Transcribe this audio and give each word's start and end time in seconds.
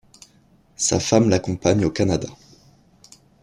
Sa 0.77 0.99
femme 0.99 1.29
l’accompagne 1.29 1.85
au 1.85 1.91
Canada. 1.91 2.27